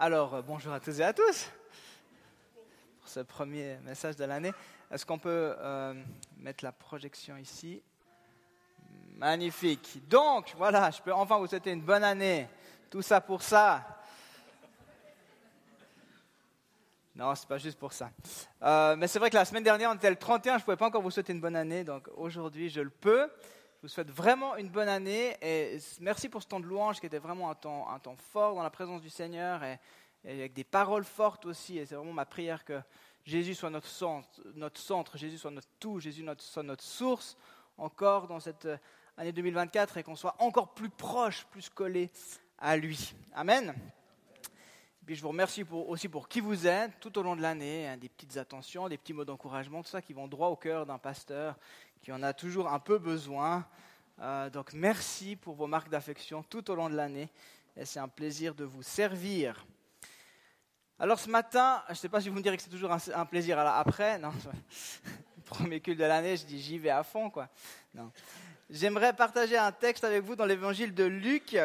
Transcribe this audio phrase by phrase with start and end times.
[0.00, 1.50] Alors, euh, bonjour à tous et à tous
[3.00, 4.52] pour ce premier message de l'année.
[4.92, 5.92] Est-ce qu'on peut euh,
[6.36, 7.82] mettre la projection ici?
[9.16, 10.00] Magnifique.
[10.08, 12.48] Donc, voilà, je peux enfin vous souhaiter une bonne année.
[12.88, 13.84] Tout ça pour ça.
[17.16, 18.12] Non, c'est pas juste pour ça.
[18.62, 20.76] Euh, mais c'est vrai que la semaine dernière, on était le 31, je ne pouvais
[20.76, 23.28] pas encore vous souhaiter une bonne année, donc aujourd'hui, je le peux.
[23.78, 27.06] Je vous souhaite vraiment une bonne année et merci pour ce temps de louange qui
[27.06, 29.78] était vraiment un temps, fort dans la présence du Seigneur et,
[30.24, 31.78] avec des paroles fortes aussi.
[31.78, 32.80] Et c'est vraiment ma prière que
[33.24, 37.36] Jésus soit notre centre, Jésus soit notre tout, Jésus soit notre source
[37.76, 38.66] encore dans cette
[39.16, 42.10] année 2024 et qu'on soit encore plus proche, plus collé
[42.58, 43.14] à lui.
[43.32, 43.72] Amen.
[45.08, 47.96] Puis je vous remercie aussi pour qui vous êtes tout au long de l'année, hein,
[47.96, 50.98] des petites attentions, des petits mots d'encouragement, tout ça qui vont droit au cœur d'un
[50.98, 51.56] pasteur
[52.02, 53.66] qui en a toujours un peu besoin.
[54.20, 57.28] Euh, donc merci pour vos marques d'affection tout au long de l'année
[57.76, 59.64] et c'est un plaisir de vous servir.
[60.98, 63.26] Alors ce matin, je ne sais pas si vous me direz que c'est toujours un,
[63.26, 64.32] plaisir après, non,
[65.44, 67.48] premier culte de l'année, je dis j'y vais à fond quoi.
[68.68, 71.56] J'aimerais partager un texte avec vous dans l'évangile de Luc,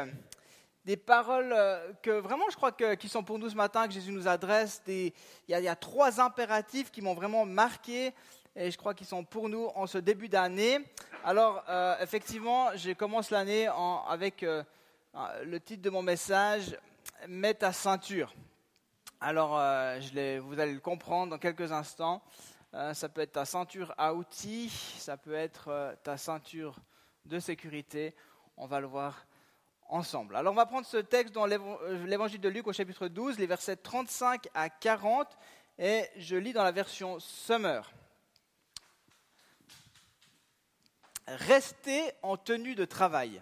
[0.86, 3.94] des paroles euh, que vraiment je crois que, qui sont pour nous ce matin, que
[3.94, 4.84] Jésus nous adresse.
[4.88, 5.12] il,
[5.48, 8.14] y y a trois impératifs qui m'ont vraiment marqué
[8.56, 10.80] et je crois qu'ils sont pour nous en ce début d'année.
[11.24, 13.68] Alors, euh, effectivement, je commence l'année
[14.08, 14.64] avec euh,
[15.44, 16.78] le titre de mon message,
[17.28, 18.34] Mets ta ceinture.
[19.22, 22.22] Alors, euh, je vous allez le comprendre dans quelques instants.
[22.94, 26.76] ça peut être ta ceinture à outils, ça peut être ta ceinture
[27.26, 28.14] de sécurité.
[28.58, 29.26] On va le voir
[29.88, 30.36] ensemble.
[30.36, 33.78] Alors, on va prendre ce texte dans l'évangile de Luc au chapitre 12, les versets
[33.78, 35.28] 35 à 40,
[35.80, 37.90] et je lis dans la version Summer.
[41.28, 43.42] Restez en tenue de travail.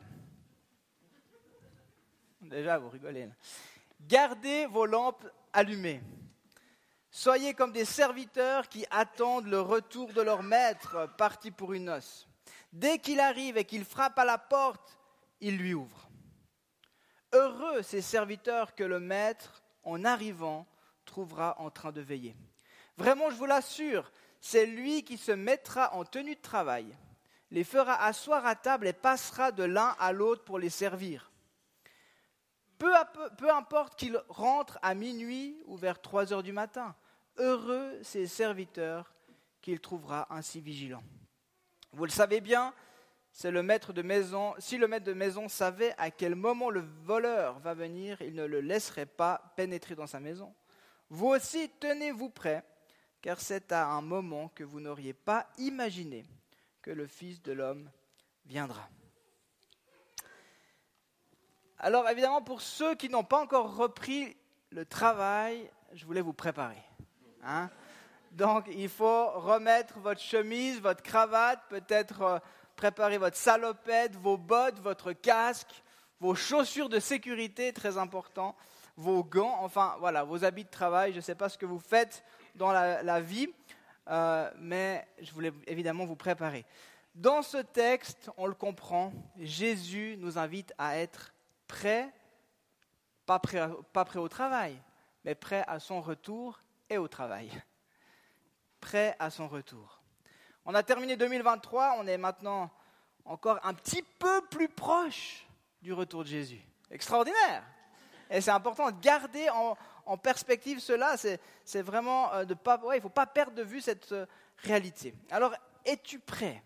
[2.42, 3.30] Déjà, vous rigolez.
[4.02, 6.02] Gardez vos lampes allumées.
[7.10, 12.28] Soyez comme des serviteurs qui attendent le retour de leur maître parti pour une noce.
[12.72, 14.98] Dès qu'il arrive et qu'il frappe à la porte,
[15.42, 16.10] il lui ouvre.
[17.34, 20.68] Heureux ces serviteurs que le maître, en arrivant,
[21.06, 22.36] trouvera en train de veiller.
[22.98, 26.96] Vraiment, je vous l'assure, c'est lui qui se mettra en tenue de travail
[27.52, 31.32] les fera asseoir à table et passera de l'un à l'autre pour les servir.
[32.80, 32.92] Peu,
[33.38, 36.96] peu, importe qu'il rentre à minuit ou vers trois heures du matin,
[37.38, 39.14] heureux ses serviteurs
[39.62, 41.04] qu'il trouvera ainsi vigilants.
[41.92, 42.74] Vous le savez bien,
[43.32, 44.56] c'est le maître de maison.
[44.58, 48.46] Si le maître de maison savait à quel moment le voleur va venir, il ne
[48.46, 50.56] le laisserait pas pénétrer dans sa maison.
[51.10, 52.64] Vous aussi, tenez-vous prêt,
[53.22, 56.26] car c'est à un moment que vous n'auriez pas imaginé
[56.82, 57.90] que le Fils de l'homme
[58.46, 58.90] viendra.
[61.78, 64.36] Alors évidemment, pour ceux qui n'ont pas encore repris
[64.70, 66.82] le travail, je voulais vous préparer.
[67.44, 67.70] Hein.
[68.32, 72.40] Donc il faut remettre votre chemise, votre cravate, peut-être euh,
[72.76, 75.84] préparer votre salopette, vos bottes, votre casque,
[76.20, 78.56] vos chaussures de sécurité, très important,
[78.96, 81.12] vos gants, enfin voilà, vos habits de travail.
[81.12, 82.24] Je ne sais pas ce que vous faites
[82.56, 83.50] dans la vie,
[84.12, 86.66] euh, mais je voulais évidemment vous préparer.
[87.16, 91.34] Dans ce texte, on le comprend, Jésus nous invite à être
[91.68, 92.10] prêts,
[93.26, 94.78] pas prêts, pas prêt au travail,
[95.24, 97.50] mais prêts à son retour et au travail.
[98.80, 100.02] Prêts à son retour.
[100.66, 102.70] On a terminé 2023, on est maintenant
[103.26, 105.46] encore un petit peu plus proche
[105.82, 106.62] du retour de Jésus.
[106.90, 107.64] Extraordinaire.
[108.30, 112.96] Et c'est important de garder en, en perspective cela, c'est vraiment euh, de pas, il
[112.96, 114.26] ne faut pas perdre de vue cette euh,
[114.58, 115.14] réalité.
[115.30, 115.54] Alors,
[115.86, 116.64] es-tu prêt?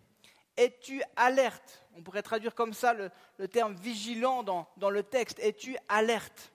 [0.58, 1.84] Es-tu alerte?
[1.98, 3.12] On pourrait traduire comme ça le,
[3.48, 5.40] terme vigilant dans, dans le texte.
[5.40, 6.52] Es-tu alerte?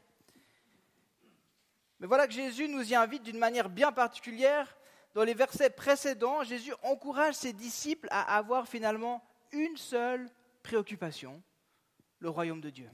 [1.98, 4.76] Mais voilà que Jésus nous y invite d'une manière bien particulière.
[5.14, 10.30] Dans les versets précédents, Jésus encourage ses disciples à avoir finalement une seule
[10.62, 11.42] préoccupation,
[12.20, 12.88] le royaume de Dieu.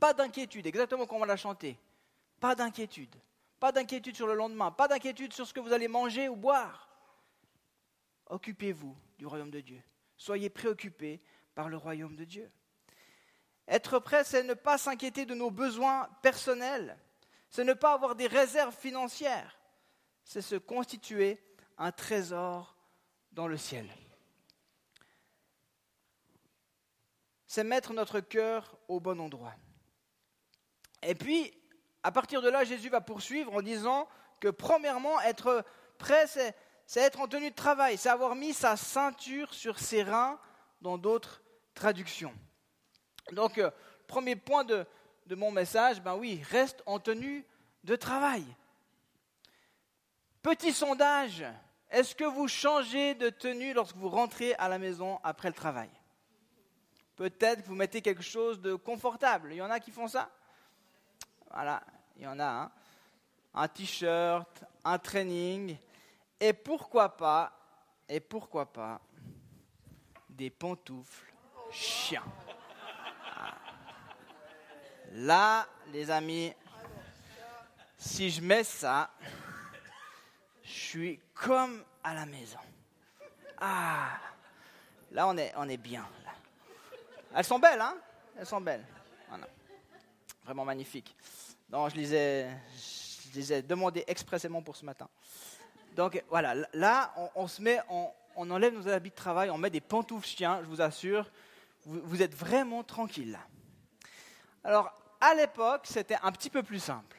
[0.00, 1.78] Pas d'inquiétude, exactement comme on l'a chanté.
[2.40, 3.14] Pas d'inquiétude.
[3.58, 4.70] Pas d'inquiétude sur le lendemain.
[4.70, 6.88] Pas d'inquiétude sur ce que vous allez manger ou boire.
[8.26, 9.82] Occupez-vous du royaume de Dieu.
[10.16, 11.20] Soyez préoccupés
[11.54, 12.50] par le royaume de Dieu.
[13.68, 16.98] Être prêt, c'est ne pas s'inquiéter de nos besoins personnels.
[17.50, 19.58] C'est ne pas avoir des réserves financières.
[20.24, 21.42] C'est se constituer
[21.78, 22.76] un trésor
[23.32, 23.88] dans le ciel.
[27.46, 29.54] C'est mettre notre cœur au bon endroit.
[31.02, 31.56] Et puis,
[32.06, 34.06] à partir de là, Jésus va poursuivre en disant
[34.38, 35.64] que premièrement, être
[35.98, 36.54] prêt, c'est
[37.00, 40.38] être en tenue de travail, c'est avoir mis sa ceinture sur ses reins
[40.80, 41.42] dans d'autres
[41.74, 42.32] traductions.
[43.32, 43.72] Donc, euh,
[44.06, 44.86] premier point de,
[45.26, 47.44] de mon message, ben oui, reste en tenue
[47.82, 48.44] de travail.
[50.42, 51.44] Petit sondage,
[51.90, 55.90] est-ce que vous changez de tenue lorsque vous rentrez à la maison après le travail?
[57.16, 59.48] Peut-être que vous mettez quelque chose de confortable.
[59.54, 60.30] Il y en a qui font ça?
[61.50, 61.82] Voilà,
[62.16, 62.44] il y en a.
[62.44, 62.70] Hein.
[63.54, 65.76] Un t-shirt, un training,
[66.38, 67.52] et pourquoi pas,
[68.08, 69.00] et pourquoi pas,
[70.28, 71.32] des pantoufles
[71.70, 72.24] chiens.
[75.12, 76.52] Là, les amis,
[77.96, 79.10] si je mets ça,
[80.62, 82.58] je suis comme à la maison.
[83.58, 84.18] Ah,
[85.12, 86.06] là on est, on est bien.
[87.34, 87.96] Elles sont belles, hein
[88.38, 88.84] Elles sont belles.
[90.44, 91.16] Vraiment magnifiques.
[91.68, 95.08] Non, je les, ai, demandées expressément pour ce matin.
[95.96, 99.80] Donc voilà, là, on, se met, on, enlève nos habits de travail, on met des
[99.80, 101.30] pantoufles chiens, je vous assure,
[101.84, 103.38] vous, vous êtes vraiment tranquille.
[104.62, 107.16] Alors, à l'époque, c'était un petit peu plus simple.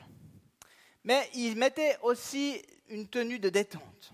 [1.03, 4.13] Mais ils mettaient aussi une tenue de détente.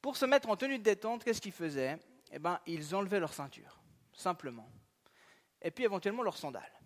[0.00, 1.98] Pour se mettre en tenue de détente, qu'est-ce qu'ils faisaient?
[2.32, 3.80] Eh bien, ils enlevaient leur ceinture,
[4.12, 4.68] simplement.
[5.60, 6.79] Et puis éventuellement leurs sandales.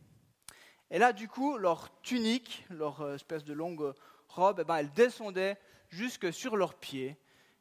[0.94, 3.94] Et là, du coup, leur tunique, leur euh, espèce de longue
[4.28, 5.58] robe, eh ben, elle descendait
[5.88, 7.18] jusque sur leurs pieds.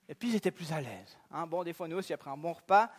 [0.08, 1.18] Et puis ils étaient plus à l'aise.
[1.32, 1.48] Hein.
[1.48, 2.92] Bon, des fois, nous aussi, après un bon repas,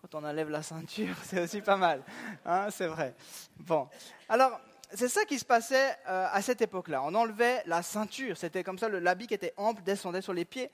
[0.00, 2.02] quand on enlève la ceinture, c'est aussi pas mal.
[2.46, 3.14] Hein, c'est vrai.
[3.58, 3.86] Bon.
[4.26, 4.58] Alors,
[4.94, 7.02] c'est ça qui se passait euh, à cette époque-là.
[7.02, 8.38] On enlevait la ceinture.
[8.38, 10.70] C'était comme ça, l'habit qui était ample descendait sur les pieds.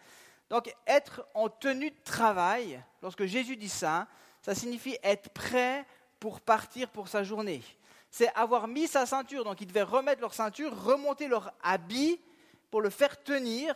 [0.51, 4.07] Donc, être en tenue de travail, lorsque Jésus dit ça,
[4.41, 5.85] ça signifie être prêt
[6.21, 7.61] pour partir pour sa journée.
[8.11, 9.45] C'est avoir mis sa ceinture.
[9.45, 12.21] Donc, ils devaient remettre leur ceinture, remonter leur habit
[12.71, 13.75] pour le faire tenir,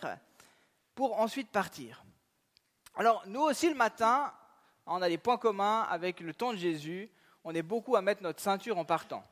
[0.94, 2.04] pour ensuite partir.
[2.96, 4.32] Alors, nous aussi, le matin,
[4.86, 7.10] on a des points communs avec le temps de Jésus.
[7.44, 9.24] On est beaucoup à mettre notre ceinture en partant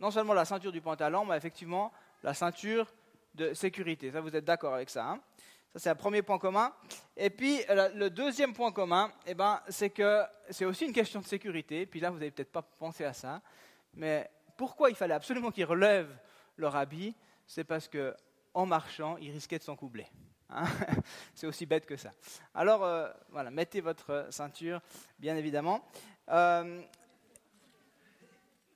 [0.00, 1.92] non seulement la ceinture du pantalon, mais effectivement
[2.22, 2.92] la ceinture
[3.34, 4.10] de sécurité.
[4.10, 5.20] Ça, vous êtes d'accord avec ça hein?
[5.72, 6.72] Ça, c'est un premier point commun.
[7.16, 11.26] Et puis, le deuxième point commun, eh ben, c'est que c'est aussi une question de
[11.26, 11.86] sécurité.
[11.86, 13.40] Puis là, vous n'avez peut-être pas pensé à ça.
[13.94, 14.28] Mais
[14.60, 16.14] pourquoi il fallait absolument qu'ils relèvent
[16.58, 17.14] leur habit
[17.46, 18.14] C'est parce que
[18.52, 20.06] en marchant, ils risquaient de s'encoubler.
[20.50, 20.66] Hein
[21.34, 22.12] c'est aussi bête que ça.
[22.52, 24.82] Alors, euh, voilà, mettez votre ceinture,
[25.18, 25.82] bien évidemment.
[26.28, 26.82] Euh,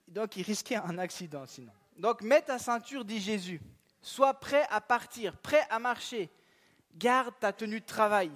[0.09, 1.73] donc il risquait un accident sinon.
[1.99, 3.61] Donc mets ta ceinture, dit Jésus.
[4.01, 6.31] Sois prêt à partir, prêt à marcher.
[6.95, 8.31] Garde ta tenue de travail.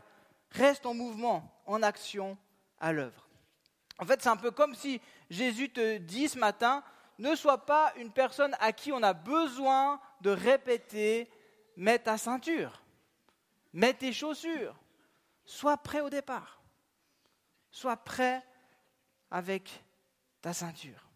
[0.51, 2.37] Reste en mouvement, en action,
[2.79, 3.27] à l'œuvre.
[3.99, 5.01] En fait, c'est un peu comme si
[5.31, 6.85] Jésus te dit ce matin,
[7.19, 11.31] ne sois pas une personne à qui on a besoin de répéter,
[11.77, 12.83] mets ta ceinture,
[13.73, 14.77] mets tes chaussures.
[15.45, 16.61] Sois prêt au départ.
[17.71, 18.43] Sois prêt
[19.31, 19.83] avec
[20.41, 21.09] ta ceinture.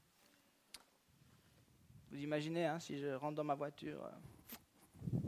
[2.10, 5.18] Vous imaginez, hein, si je rentre dans ma voiture, euh,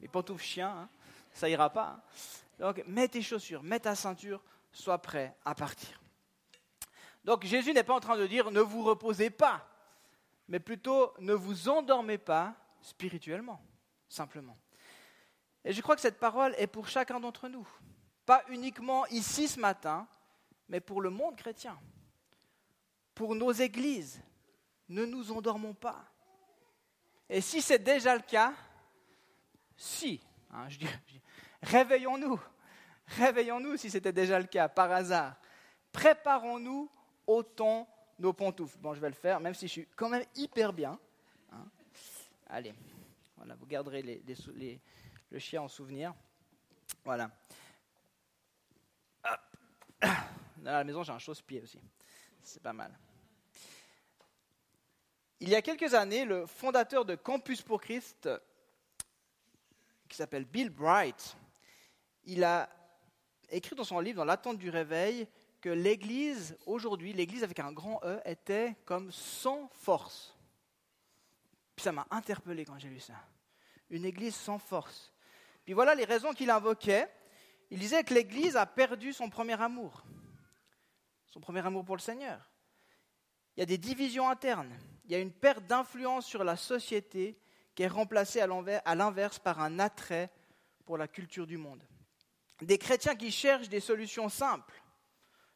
[0.00, 0.88] mes pantoufles chiens, hein,
[1.32, 1.98] ça ira pas.
[1.98, 2.02] Hein.
[2.58, 4.42] Donc, mets tes chaussures, mets ta ceinture,
[4.72, 6.00] sois prêt à partir.
[7.24, 9.68] Donc, Jésus n'est pas en train de dire ne vous reposez pas,
[10.48, 13.60] mais plutôt ne vous endormez pas spirituellement,
[14.08, 14.58] simplement.
[15.64, 17.68] Et je crois que cette parole est pour chacun d'entre nous,
[18.24, 20.08] pas uniquement ici ce matin,
[20.68, 21.78] mais pour le monde chrétien,
[23.14, 24.22] pour nos églises,
[24.88, 26.04] ne nous endormons pas.
[27.28, 28.54] Et si c'est déjà le cas,
[29.76, 31.20] si, hein, dis,
[31.62, 32.40] réveillons-nous,
[33.06, 35.34] réveillons-nous si c'était déjà le cas, par hasard.
[35.92, 36.90] Préparons-nous
[37.28, 38.78] autant nos pantoufles.
[38.78, 40.98] Bon, je vais le faire, même si je suis quand même hyper bien.
[41.52, 41.64] Hein.
[42.48, 42.74] Allez,
[43.36, 44.02] voilà, vous garderez
[45.30, 46.12] le chien en souvenir.
[47.04, 47.30] Voilà.
[50.00, 51.78] Dans la maison, j'ai un chausse-pied aussi.
[52.42, 52.92] C'est pas mal.
[55.40, 58.28] Il y a quelques années, le fondateur de Campus pour Christ,
[60.08, 61.36] qui s'appelle Bill Bright,
[62.24, 62.68] il a
[63.50, 65.28] écrit dans son livre, dans l'attente du réveil,
[65.60, 70.36] que l'Église, aujourd'hui, l'Église avec un grand E, était comme sans force.
[71.74, 73.14] Puis ça m'a interpellé quand j'ai lu ça.
[73.90, 75.12] Une Église sans force.
[75.64, 77.10] Puis voilà les raisons qu'il invoquait.
[77.70, 80.04] Il disait que l'Église a perdu son premier amour,
[81.26, 82.50] son premier amour pour le Seigneur.
[83.56, 84.74] Il y a des divisions internes
[85.08, 87.38] il y a une perte d'influence sur la société
[87.74, 90.30] qui est remplacée à l'inverse par un attrait
[90.84, 91.82] pour la culture du monde.
[92.60, 94.82] Des chrétiens qui cherchent des solutions simples,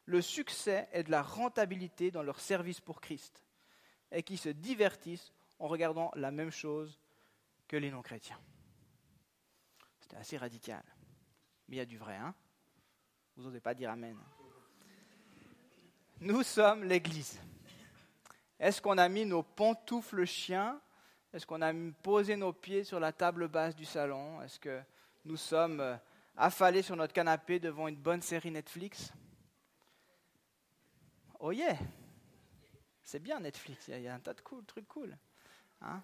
[0.06, 3.42] le succès et de la rentabilité dans leur service pour Christ,
[4.10, 6.98] et qui se divertissent en regardant la même chose
[7.68, 8.38] que les non-chrétiens.
[10.00, 10.82] C'était assez radical.
[11.68, 12.34] Mais il y a du vrai, hein
[13.36, 14.18] Vous n'osez pas dire Amen.
[16.20, 17.40] Nous sommes l'Église.
[18.60, 20.80] Est-ce qu'on a mis nos pantoufles chiens?
[21.32, 24.40] Est-ce qu'on a posé nos pieds sur la table basse du salon?
[24.42, 24.82] Est-ce que
[25.24, 25.96] nous sommes euh,
[26.36, 29.12] affalés sur notre canapé devant une bonne série Netflix?
[31.44, 31.76] Oh yeah
[33.02, 35.18] C'est bien Netflix, il y, a un tas de cool, trucs cool.
[35.80, 36.00] Hein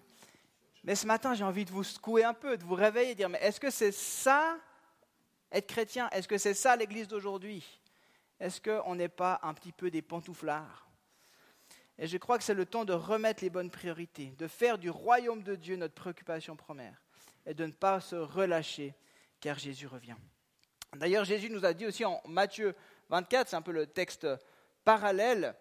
[0.83, 3.29] mais ce matin, j'ai envie de vous secouer un peu, de vous réveiller et dire,
[3.29, 4.57] mais est-ce que c'est ça,
[5.49, 7.65] être chrétien Est-ce que c'est ça l'Église d'aujourd'hui?
[8.37, 10.89] Est-ce qu'on n'est pas un petit peu des pantouflards?
[11.97, 14.89] Et je crois que c'est le temps de remettre les bonnes priorités, de faire du
[14.89, 17.01] royaume de Dieu notre préoccupation première
[17.45, 18.93] et de ne pas se relâcher,
[19.39, 20.17] car Jésus revient.
[20.97, 22.75] D'ailleurs, Jésus nous a dit aussi en Matthieu
[23.07, 24.27] 24, c'est un peu le texte
[24.89, 25.53] parallèle,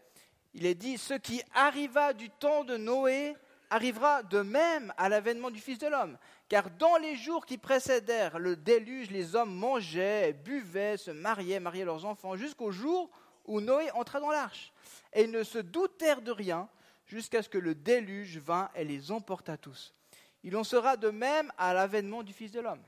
[0.54, 3.37] il est dit, ce qui arriva du temps de Noé
[3.68, 6.16] arrivera de même à l'avènement du Fils de l'homme.
[6.49, 11.85] Car dans les jours qui précédèrent le déluge, les hommes mangeaient, buvaient, se mariaient, mariaient
[11.85, 13.11] leurs enfants, jusqu'au jour
[13.44, 14.73] où Noé entra dans l'arche.
[15.12, 16.66] Et ils ne se doutèrent de rien
[17.04, 19.94] jusqu'à ce que le déluge vint et les emporta tous.
[20.42, 22.82] Il en sera de même à l'avènement du Fils de l'homme.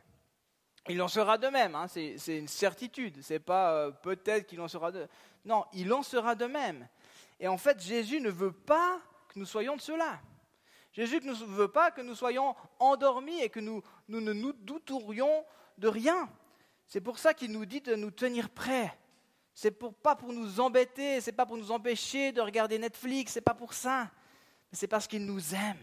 [0.88, 4.68] Il en sera de même, hein, c'est une certitude, c'est pas euh, peut-être qu'il en
[4.68, 5.06] sera de...
[5.44, 6.88] Non, il en sera de même.
[7.38, 10.20] Et en fait, Jésus ne veut pas que nous soyons de cela.
[10.92, 15.44] Jésus ne veut pas que nous soyons endormis et que nous, ne nous douterions
[15.78, 16.28] de rien.
[16.86, 18.96] C'est pour ça qu'il nous dit de nous tenir prêts.
[19.54, 23.40] C'est pour, pas pour nous embêter, c'est pas pour nous empêcher de regarder Netflix, c'est
[23.40, 24.10] pas pour ça.
[24.72, 25.78] C'est parce qu'il nous aime.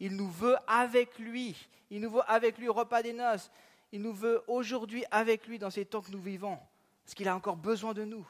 [0.00, 1.56] Il nous veut avec lui.
[1.90, 3.50] Il nous veut avec lui au repas des noces.
[3.92, 6.58] Il nous veut aujourd'hui avec lui dans ces temps que nous vivons.
[7.04, 8.26] Parce qu'il a encore besoin de nous.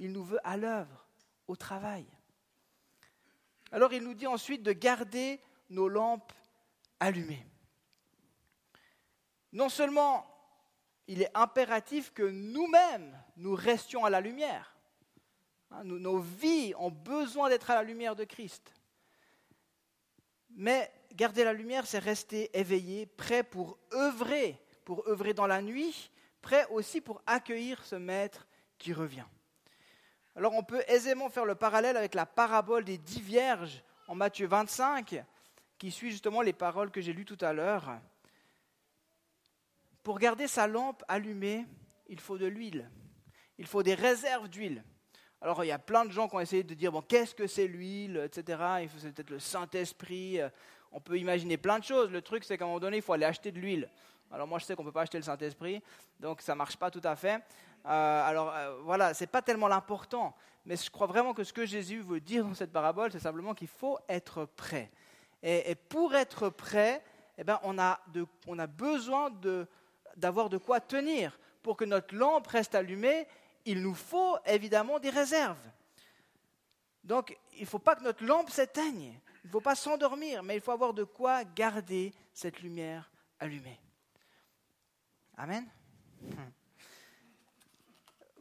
[0.00, 1.06] Il nous veut à l'œuvre,
[1.46, 2.06] au travail.
[3.70, 6.32] Alors il nous dit ensuite de garder nos lampes
[6.98, 7.46] allumées.
[9.52, 10.26] Non seulement
[11.06, 14.76] il est impératif que nous-mêmes, nous restions à la lumière.
[15.70, 18.72] Hein, nos vies ont besoin d'être à la lumière de Christ.
[20.50, 26.10] Mais garder la lumière, c'est rester éveillé, prêt pour œuvrer, pour œuvrer dans la nuit,
[26.40, 28.46] prêt aussi pour accueillir ce maître
[28.78, 29.26] qui revient.
[30.36, 34.46] Alors on peut aisément faire le parallèle avec la parabole des dix vierges en Matthieu
[34.46, 35.24] 25,
[35.78, 37.98] qui suit justement les paroles que j'ai lues tout à l'heure.
[40.02, 41.66] Pour garder sa lampe allumée,
[42.08, 42.88] il faut de l'huile.
[43.58, 44.84] Il faut des réserves d'huile.
[45.40, 47.46] Alors il y a plein de gens qui ont essayé de dire, bon, qu'est-ce que
[47.46, 48.86] c'est l'huile, etc.
[48.88, 50.40] Faut peut-être le Saint-Esprit.
[50.92, 52.10] On peut imaginer plein de choses.
[52.10, 53.88] Le truc, c'est qu'à un moment donné, il faut aller acheter de l'huile.
[54.32, 55.82] Alors moi, je sais qu'on ne peut pas acheter le Saint-Esprit,
[56.20, 57.42] donc ça ne marche pas tout à fait.
[57.86, 60.34] Euh, alors euh, voilà, ce n'est pas tellement l'important,
[60.66, 63.54] mais je crois vraiment que ce que Jésus veut dire dans cette parabole, c'est simplement
[63.54, 64.90] qu'il faut être prêt.
[65.42, 67.02] Et, pour être prêt,
[67.38, 67.98] eh ben, on, a
[68.46, 69.30] on a besoin
[70.16, 71.38] d'avoir de, quoi tenir.
[71.62, 73.26] Pour que notre lampe reste allumée,
[73.64, 75.56] il nous faut évidemment des réserves.
[77.02, 79.18] Donc, il ne faut pas que notre lampe s'éteigne.
[79.44, 83.80] Il ne faut pas s'endormir, mais il faut avoir de quoi garder cette lumière allumée.
[85.38, 85.66] Amen.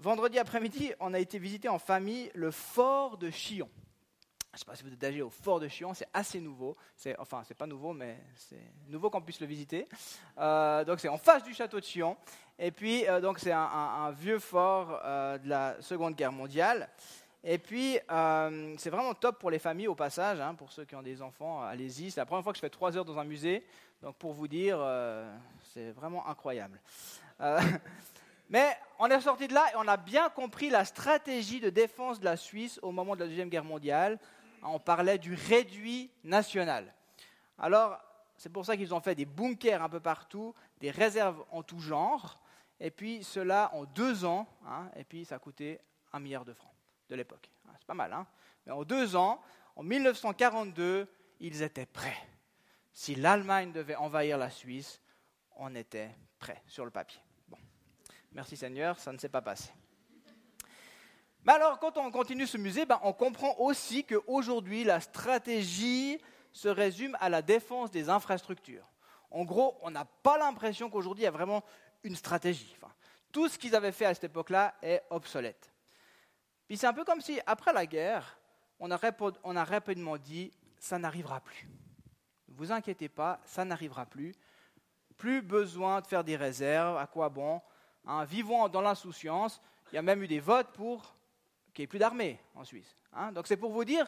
[0.02, 3.68] Vendredi après-midi, on a été visiter en famille le fort de Chillon.
[4.54, 6.78] Je ne sais pas si vous êtes âgé au fort de Chillon, c'est assez nouveau.
[6.96, 9.90] C'est, enfin, c'est pas nouveau, mais c'est nouveau qu'on puisse le visiter.
[10.38, 12.16] Euh, donc, c'est en face du château de Chillon.
[12.58, 16.88] Et puis, euh, donc, c'est un, vieux fort euh, de la Seconde Guerre mondiale.
[17.44, 18.00] Et puis,
[18.78, 20.40] c'est vraiment top pour les familles au passage.
[20.40, 22.10] Hein, pour ceux qui ont des enfants, allez-y.
[22.10, 23.66] C'est la première fois que je fais trois heures dans un musée.
[24.02, 24.80] Donc, pour vous dire,
[25.74, 26.80] c'est vraiment incroyable.
[28.50, 32.20] Mais on est sorti de là et on a bien compris la stratégie de défense
[32.20, 34.20] de la Suisse au moment de la Deuxième Guerre mondiale.
[34.64, 36.94] On parlait du réduit national.
[37.58, 38.00] Alors,
[38.38, 41.80] c'est pour ça qu'ils ont fait des bunkers un peu partout, des réserves en tout
[41.80, 42.40] genre,
[42.80, 45.80] et puis cela en deux ans, hein, et puis ça a coûté
[46.14, 46.74] un milliard de francs
[47.10, 47.50] de l'époque.
[47.68, 48.26] Ah, c'est pas mal, hein
[48.66, 49.42] Mais en deux ans,
[49.76, 51.08] en 1942,
[51.40, 52.18] ils étaient prêts.
[52.94, 55.02] Si l'Allemagne devait envahir la Suisse,
[55.56, 57.22] on était prêts sur le papier.
[58.32, 59.70] Merci Seigneur, ça ne s'est pas passé.
[61.46, 66.20] Mais alors, quand on continue ce musée, ben, on comprend aussi qu'aujourd'hui, la stratégie
[66.52, 68.86] se résume à la défense des infrastructures.
[69.32, 71.64] En gros, on n'a pas l'impression qu'aujourd'hui, il y a vraiment
[72.04, 72.76] une stratégie.
[73.32, 75.72] Tout ce qu'ils avaient fait à cette époque-là est obsolète.
[76.68, 78.38] Puis c'est un peu comme si, après la guerre,
[78.80, 81.70] on a rapidement dit, ça n'arrivera plus.
[82.48, 84.34] Ne vous inquiétez pas, ça n'arrivera plus.
[85.18, 87.62] Plus besoin de faire des réserves, à quoi bon?
[88.06, 89.62] Hein, vivons dans l'insouciance.
[89.92, 91.16] Il y a même eu des votes pour
[91.74, 92.96] qu'il n'y ait plus d'armée en Suisse.
[93.14, 93.32] Hein.
[93.32, 94.08] Donc c'est pour vous dire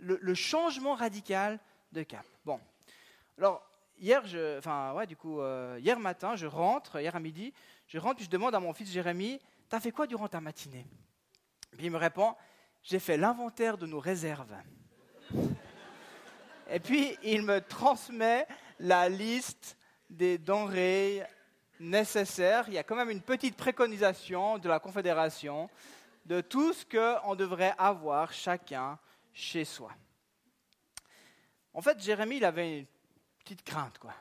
[0.00, 1.58] le, changement radical
[1.92, 2.26] de cap.
[2.44, 2.60] Bon,
[3.38, 3.64] alors
[3.98, 4.22] hier,
[4.58, 7.52] enfin ouais, du coup, euh, hier matin, je rentre, hier à midi,
[7.86, 10.86] je rentre puis je demande à mon fils Jérémy, t'as fait quoi durant ta matinée?
[11.76, 12.34] Puis il me répond,
[12.82, 14.54] j'ai fait l'inventaire de nos réserves.
[16.70, 18.46] Et puis, il me transmet
[18.78, 19.76] la liste
[20.08, 21.22] des denrées
[21.80, 22.64] nécessaires.
[22.68, 25.68] Il y a quand même une petite préconisation de la Confédération
[26.26, 28.98] de tout ce qu'on devrait avoir chacun
[29.32, 29.92] chez soi.
[31.72, 32.86] En fait, Jérémie, il avait une
[33.38, 33.98] petite crainte.
[33.98, 34.14] Quoi.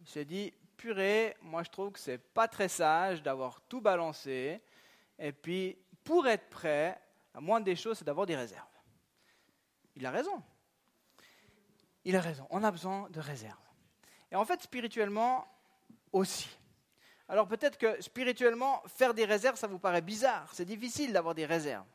[0.00, 4.60] Il s'est dit, purée, moi je trouve que c'est pas très sage d'avoir tout balancé.
[5.18, 7.00] Et puis, pour être prêt,
[7.34, 8.66] la moindre des choses, c'est d'avoir des réserves.
[9.96, 10.42] Il a raison.
[12.04, 12.46] Il a raison.
[12.50, 13.56] On a besoin de réserves.
[14.30, 15.46] Et en fait, spirituellement
[16.12, 16.48] aussi.
[17.32, 20.50] Alors peut-être que spirituellement, faire des réserves, ça vous paraît bizarre.
[20.52, 21.86] C'est difficile d'avoir des réserves.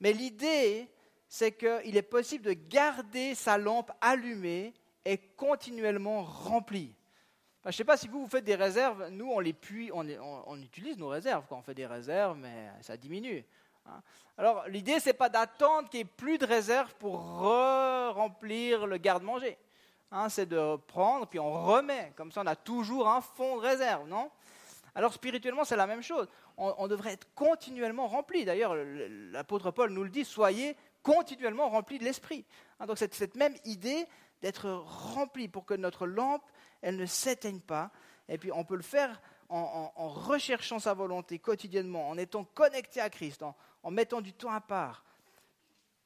[0.00, 0.90] Mais l'idée,
[1.28, 4.74] c'est qu'il est possible de garder sa lampe allumée
[5.04, 6.92] et continuellement remplie.
[7.62, 9.10] je ne sais pas si vous, vous faites des réserves.
[9.10, 12.96] Nous, on les puise, on, utilise nos réserves quand on fait des réserves, mais ça
[12.96, 13.44] diminue.
[13.86, 14.02] Hein.
[14.36, 19.56] Alors, l'idée, n'est pas d'attendre qu'il n'y ait plus de réserves pour remplir le garde-manger.
[20.10, 22.12] Hein, c'est de prendre, puis on remet.
[22.16, 24.28] Comme ça, on a toujours un fond de réserve, non?
[24.98, 26.26] Alors, spirituellement, c'est la même chose.
[26.56, 28.44] On, devrait être continuellement rempli.
[28.44, 28.74] D'ailleurs,
[29.30, 32.44] l'apôtre Paul nous le dit, soyez continuellement rempli de l'esprit.
[32.80, 34.08] Hein, donc, c'est cette même idée
[34.42, 36.42] d'être rempli pour que notre lampe,
[36.82, 37.92] elle ne s'éteigne pas.
[38.28, 43.08] Et puis, on peut le faire en, recherchant sa volonté quotidiennement, en étant connecté à
[43.08, 45.04] Christ, en, mettant du temps à part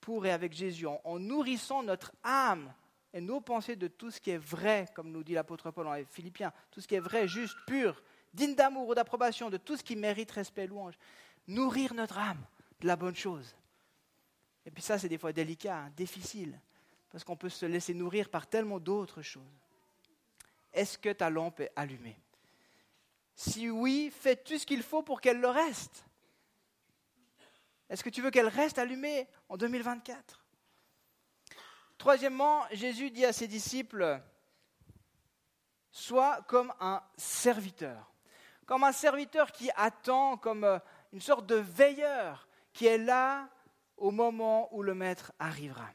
[0.02, 2.70] pour et avec Jésus, en, nourrissant notre âme
[3.14, 5.96] et nos pensées de tout ce qui est vrai, comme nous dit l'apôtre Paul en
[6.10, 9.82] Philippiens, tout ce qui est vrai, juste, pur, digne d'amour ou d'approbation, de tout ce
[9.82, 10.94] qui mérite respect, louange.
[11.46, 12.44] Nourrir notre âme
[12.80, 13.54] de la bonne chose.
[14.64, 16.58] Et puis ça, c'est des fois délicat, hein, difficile,
[17.10, 19.42] parce qu'on peut se laisser nourrir par tellement d'autres choses.
[20.72, 22.18] Est-ce que ta lampe est allumée?
[23.34, 26.04] Si oui, fais-tu ce qu'il faut pour qu'elle le reste?
[27.88, 30.44] Est-ce que tu veux qu'elle reste allumée en 2024
[31.98, 34.20] Troisièmement, Jésus dit à ses disciples,
[35.90, 38.11] sois comme un serviteur,
[38.66, 40.78] comme un serviteur qui attend, comme euh,
[41.12, 43.48] une sorte de veilleur qui est là
[43.96, 45.88] au moment où le maître arrivera.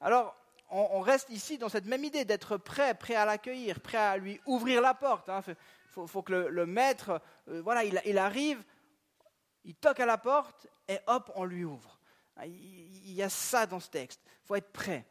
[0.00, 0.36] Alors,
[0.70, 4.40] on, reste ici dans cette même idée d'être prêt, prêt à l'accueillir, prêt à lui
[4.46, 5.28] ouvrir la porte.
[5.28, 5.42] Hein
[5.90, 8.64] faut, faut que le, maître, euh, voilà, il, arrive,
[9.64, 11.98] il toque à la porte et hop, on lui ouvre.
[12.36, 14.20] Ah, il, y a ça dans ce texte.
[14.24, 15.04] Il faut être prêt.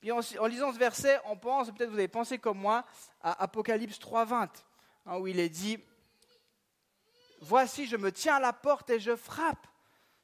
[0.00, 2.84] Puis en, lisant ce verset, on pense, peut-être vous avez pensé comme moi,
[3.20, 4.48] à Apocalypse 3.20,
[5.06, 5.78] hein, où il est dit,
[7.40, 9.66] Voici, je me tiens à la porte et je frappe.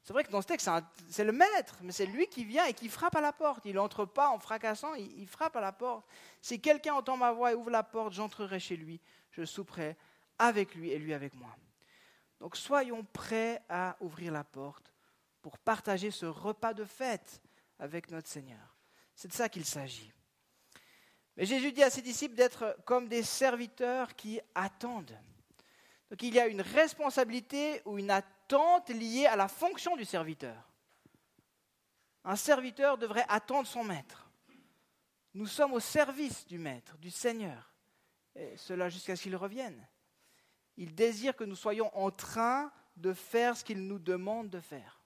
[0.05, 0.71] C'est vrai que dans ce texte,
[1.11, 3.65] c'est le maître, mais c'est lui qui vient et qui frappe à la porte.
[3.65, 6.07] Il n'entre pas en fracassant, il, il, frappe à la porte.
[6.41, 9.01] Si quelqu'un entend ma voix et ouvre la porte, j'entrerai chez lui
[9.39, 9.97] je souperai
[10.39, 11.55] avec lui et lui avec moi.
[12.41, 14.93] Donc soyons prêts à ouvrir la porte
[15.43, 17.41] pour partager ce repas de fête
[17.79, 18.77] avec notre Seigneur.
[19.15, 20.13] C'est de ça qu'il s'agit.
[21.39, 25.17] Mais Jésus dit à ses disciples d'être comme des serviteurs qui attendent.
[26.11, 30.69] Donc il y a une responsabilité ou une attente liée à la fonction du serviteur.
[32.25, 34.29] Un serviteur devrait attendre son maître.
[35.33, 37.73] Nous sommes au service du maître, du Seigneur
[38.35, 39.87] et cela jusqu'à ce qu'il revienne.
[40.77, 45.01] Il désire que nous soyons en train de faire ce qu'il nous demande de faire.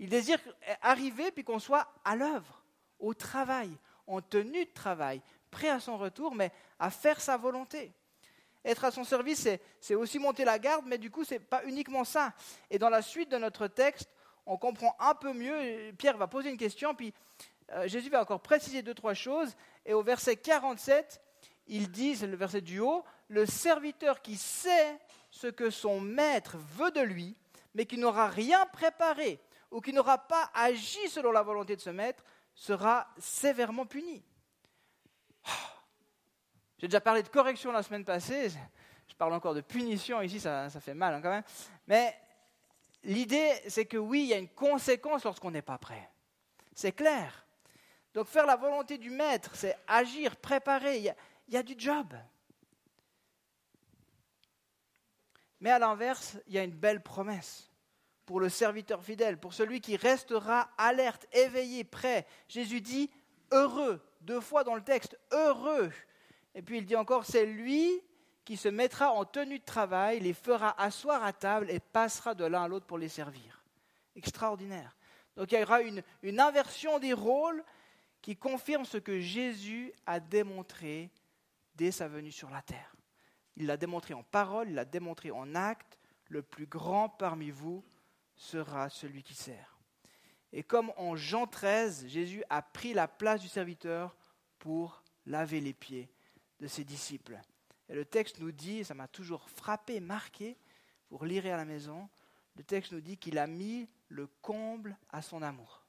[0.00, 0.40] Il désire
[0.82, 2.64] arriver puis qu'on soit à l'œuvre,
[2.98, 3.70] au travail,
[4.08, 7.92] en tenue de travail, prêt à son retour, mais à faire sa volonté.
[8.64, 9.48] Être à son service,
[9.80, 12.32] c'est aussi monter la garde, mais du coup, ce n'est pas uniquement ça.
[12.70, 14.10] Et dans la suite de notre texte,
[14.46, 15.92] on comprend un peu mieux.
[15.96, 17.14] Pierre va poser une question, puis
[17.72, 19.54] euh, Jésus va encore préciser deux, trois choses.
[19.86, 21.20] Et au verset 47,
[21.68, 24.98] il dit, c'est le verset du haut, le serviteur qui sait
[25.30, 27.36] ce que son maître veut de lui,
[27.74, 29.38] mais qui n'aura rien préparé
[29.70, 32.24] ou qui n'aura pas agi selon la volonté de ce maître,
[32.58, 34.24] sera sévèrement puni.
[35.46, 35.50] Oh.
[36.78, 38.50] J'ai déjà parlé de correction la semaine passée,
[39.06, 41.44] je parle encore de punition ici, ça, fait mal hein, quand même.
[41.86, 42.20] Mais
[43.04, 46.10] l'idée, c'est que oui, il y a une conséquence lorsqu'on n'est pas prêt.
[46.74, 47.46] C'est clair.
[48.12, 51.14] Donc faire la volonté du maître, c'est agir, préparer il
[51.48, 52.12] y a du job.
[55.60, 57.67] Mais à l'inverse, il y a une belle promesse
[58.28, 62.26] pour le serviteur fidèle, pour celui qui restera alerte, éveillé, prêt.
[62.46, 63.10] Jésus dit
[63.52, 65.90] heureux, deux fois dans le texte, heureux.
[66.54, 68.02] Et puis il dit encore, c'est lui
[68.44, 72.44] qui se mettra en tenue de travail, les fera asseoir à table et passera de
[72.44, 73.64] l'un à l'autre pour les servir.
[74.14, 74.94] Extraordinaire.
[75.34, 76.02] Donc il y aura une,
[76.38, 77.64] inversion des rôles
[78.20, 81.10] qui confirme ce que Jésus a démontré
[81.76, 82.94] dès sa venue sur la terre.
[83.56, 85.98] Il l'a démontré en parole, il l'a démontré en acte.
[86.26, 87.82] Le plus grand parmi vous
[88.38, 89.78] sera celui qui sert.
[90.52, 94.16] Et comme en Jean 13, Jésus a pris la place du serviteur
[94.58, 96.08] pour laver les pieds
[96.60, 97.38] de ses disciples.
[97.88, 100.56] Et le texte nous dit, ça m'a toujours frappé, marqué,
[101.10, 102.08] vous relirez à la maison,
[102.56, 105.84] le texte nous dit qu'il a mis le comble à son amour.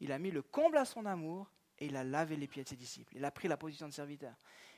[0.00, 2.68] Il a mis le comble à son amour et il a lavé les pieds de
[2.68, 3.16] ses disciples.
[3.16, 4.34] Il a pris la position de serviteur.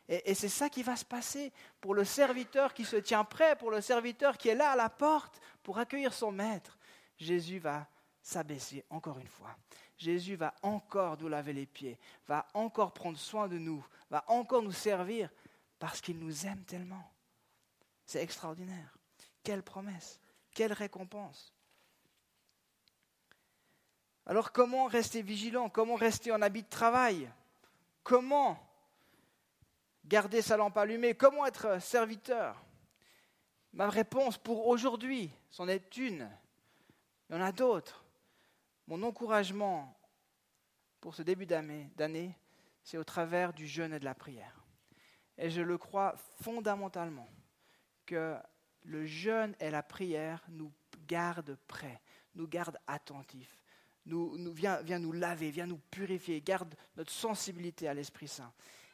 [0.09, 3.71] Et, c'est ça qui va se passer pour le serviteur qui se tient prêt, pour
[3.71, 6.79] le serviteur qui est là à la porte pour accueillir son maître.
[7.19, 7.89] Jésus va
[8.23, 9.57] s'abaisser encore une fois.
[9.97, 14.63] Jésus va encore nous laver les pieds, va encore prendre soin de nous, va encore
[14.63, 15.31] nous servir
[15.79, 17.11] parce qu'il nous aime tellement.
[18.05, 18.97] C'est extraordinaire.
[19.43, 20.21] Quelle promesse,
[20.55, 21.53] quelle récompense.
[24.27, 25.69] Alors comment rester vigilant?
[25.69, 27.31] Comment rester en habit de travail?
[28.03, 28.66] Comment
[30.07, 32.63] garder sa lampe allumée Comment être serviteur?
[33.73, 36.31] Ma réponse pour aujourd'hui, c'en est une.
[37.29, 38.05] Il y en a d'autres.
[38.87, 39.99] Mon encouragement
[41.01, 42.35] pour ce début d'année,
[42.83, 44.65] c'est au travers du jeûne et de la prière.
[45.37, 47.29] Et je le crois fondamentalement
[48.07, 48.37] que
[48.85, 50.73] le jeûne et la prière nous
[51.07, 52.01] gardent prêts,
[52.35, 53.59] nous gardent attentifs,
[54.07, 58.53] nous, nous vient, nous laver, vient nous purifier, garde notre sensibilité à l'Esprit Saint.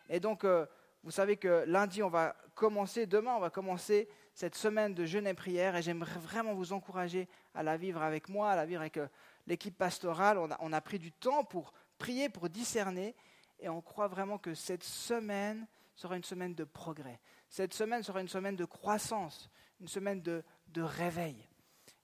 [0.08, 0.66] Et donc, euh,
[1.04, 5.26] vous savez que lundi, on va commencer, demain, on va commencer cette semaine de jeûne
[5.26, 8.80] et prière, et j'aimerais vraiment vous encourager à la vivre avec moi, à la vivre
[8.80, 9.08] avec euh,
[9.46, 10.38] l'équipe pastorale.
[10.60, 13.14] On a, pris du temps pour prier, pour discerner,
[13.58, 17.20] et on croit vraiment que cette semaine sera une semaine de progrès.
[17.48, 21.36] Cette semaine sera une semaine de croissance, une semaine de, de réveil.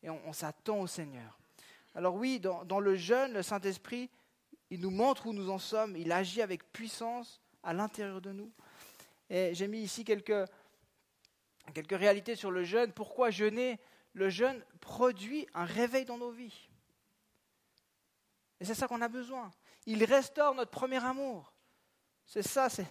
[0.02, 1.38] Et on, s'attend au Seigneur.
[1.94, 4.10] Alors oui, dans le jeûne, le Saint-Esprit,
[4.70, 8.52] il nous montre où nous en sommes, il agit avec puissance à l'intérieur de nous.
[9.30, 10.48] Et j'ai mis ici quelques,
[11.90, 12.92] réalités sur le jeûne.
[12.92, 13.78] Pourquoi jeûner
[14.12, 16.68] Le jeûne produit un réveil dans nos vies.
[18.60, 19.50] Et c'est ça qu'on a besoin.
[19.86, 21.52] Il restaure notre premier amour.
[22.26, 22.86] C'est ça, c'est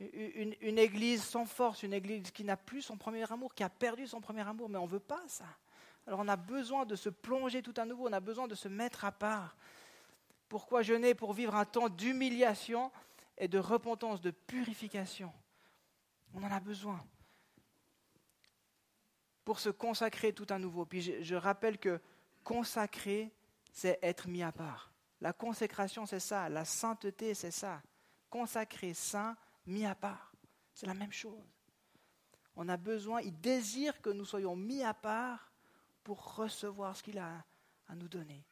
[0.00, 4.06] une, église sans force, une église qui n'a plus son premier amour, qui a perdu
[4.06, 5.46] son premier amour, mais on ne veut pas ça.
[6.06, 8.68] Alors on a besoin de se plonger tout à nouveau, on a besoin de se
[8.68, 9.56] mettre à part.
[10.48, 11.14] Pourquoi jeûner?
[11.14, 12.90] Pour vivre un temps d'humiliation
[13.38, 15.32] et de repentance, de purification.
[16.34, 17.04] On en a besoin.
[19.44, 20.86] Pour se consacrer tout à nouveau.
[20.86, 22.00] Puis je, rappelle que
[22.44, 23.32] consacrer,
[23.72, 24.92] c'est être mis à part.
[25.20, 26.48] La consécration, c'est ça.
[26.48, 27.82] La sainteté, c'est ça.
[28.30, 30.32] Consacrer, saint, mis à part.
[30.74, 31.44] C'est la même chose.
[32.56, 35.50] On a besoin, il désire que nous soyons mis à part
[36.04, 37.44] pour recevoir ce qu'il a
[37.88, 38.44] à nous donner,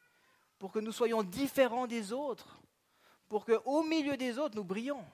[0.57, 2.61] pour que nous soyons différents des autres,
[3.29, 5.05] pour qu'au milieu des autres, nous brillons.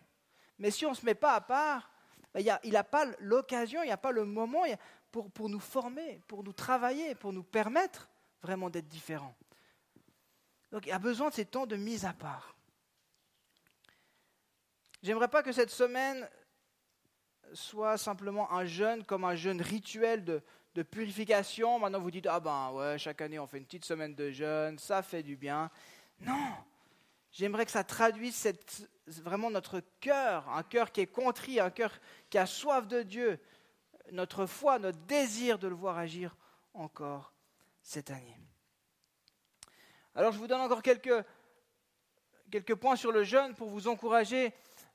[0.58, 1.90] Mais si on ne se met pas à part,
[2.34, 4.64] ben, il n'a pas l'occasion, il n'y a pas le moment
[5.12, 8.10] pour, pour nous former, pour nous travailler, pour nous permettre
[8.42, 9.36] vraiment d'être différents.
[10.72, 12.56] Donc il a besoin de ces temps de mise à part.
[15.02, 16.28] J'aimerais pas que cette semaine
[17.54, 20.42] soit simplement un jeûne comme un jeûne rituel de,
[20.76, 21.80] de purification.
[21.80, 24.78] Maintenant, vous dites, ah ben ouais, chaque année on fait une petite semaine de jeûne,
[24.78, 25.72] ça fait du bien.
[26.20, 26.54] Non,
[27.32, 31.92] j'aimerais que ça traduise cette, vraiment notre cœur, un cœur qui est contrit, un cœur
[32.30, 33.40] qui a soif de Dieu,
[34.12, 36.36] notre foi, notre désir de le voir agir
[36.74, 37.34] encore
[37.82, 38.38] cette année.
[40.16, 41.26] Alors je vous donne encore quelques,
[42.52, 44.54] quelques points sur le jeûne pour vous encourager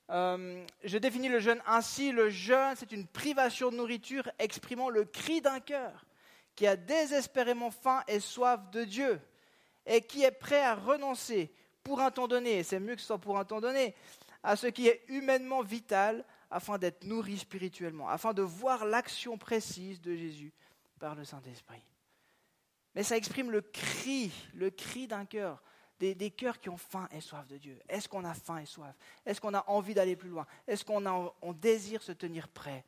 [0.09, 2.11] euh, je définis le jeûne ainsi.
[2.11, 6.05] Le jeûne, c'est une privation de nourriture exprimant le cri d'un cœur
[6.55, 9.19] qui a désespérément faim et soif de Dieu
[9.85, 11.51] et qui est prêt à renoncer
[11.83, 13.95] pour un temps donné, et c'est mieux que ce soit pour un temps donné,
[14.41, 20.01] à ce qui est humainement vital afin d'être nourri spirituellement, afin de voir l'action précise
[20.01, 20.53] de Jésus
[20.99, 21.83] par le Saint-Esprit.
[22.95, 25.63] Mais ça exprime le cri, le cri d'un cœur
[26.13, 27.79] des, cœurs qui ont faim et soif de Dieu.
[27.87, 28.95] Est-ce qu'on a faim et soif?
[29.25, 30.45] Est-ce qu'on a envie d'aller plus loin?
[30.67, 31.05] Est-ce qu'on
[31.41, 32.83] on désire se tenir prêt?